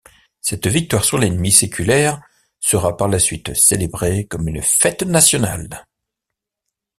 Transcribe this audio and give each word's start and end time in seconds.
Cette 0.41 0.65
victoire 0.65 1.03
sur 1.05 1.19
l'ennemi 1.19 1.51
séculaire 1.51 2.23
sera 2.59 2.97
par 2.97 3.07
la 3.07 3.19
suite 3.19 3.53
célébrée 3.53 4.25
comme 4.25 4.47
une 4.47 4.63
fête 4.63 5.03
nationale. 5.03 5.85